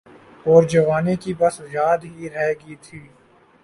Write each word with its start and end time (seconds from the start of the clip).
اورجوانی 0.45 1.15
کی 1.15 1.31
بس 1.39 1.55
یاد 1.73 1.99
ہی 2.11 2.29
رہ 2.29 2.51
گئی 2.61 2.75
تھی۔ 2.75 3.01